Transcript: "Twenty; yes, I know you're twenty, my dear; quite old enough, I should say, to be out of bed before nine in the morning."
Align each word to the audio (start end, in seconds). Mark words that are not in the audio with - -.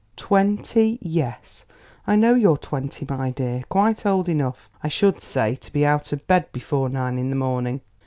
"Twenty; 0.15 0.97
yes, 0.99 1.63
I 2.07 2.15
know 2.15 2.33
you're 2.33 2.57
twenty, 2.57 3.05
my 3.07 3.29
dear; 3.29 3.61
quite 3.69 4.03
old 4.03 4.27
enough, 4.29 4.67
I 4.81 4.87
should 4.87 5.21
say, 5.21 5.53
to 5.57 5.71
be 5.71 5.85
out 5.85 6.11
of 6.11 6.25
bed 6.25 6.51
before 6.51 6.89
nine 6.89 7.19
in 7.19 7.29
the 7.29 7.35
morning." 7.35 7.81